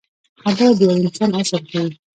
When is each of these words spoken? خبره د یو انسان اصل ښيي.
خبره 0.41 0.67
د 0.77 0.79
یو 0.87 0.97
انسان 1.01 1.29
اصل 1.41 1.61
ښيي. 1.71 1.91